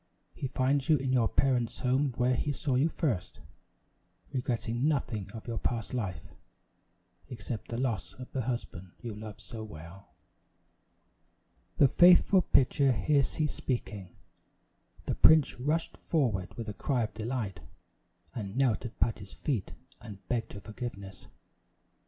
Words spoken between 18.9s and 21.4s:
Patty's feet and begged her forgiveness.